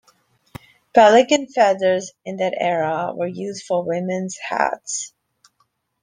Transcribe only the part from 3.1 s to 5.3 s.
were used for women's hats.